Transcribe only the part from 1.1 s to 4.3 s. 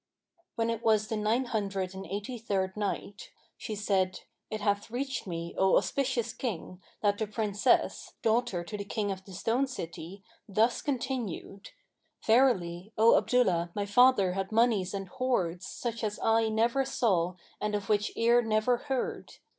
Nine Hundred and Eight third Night, She said,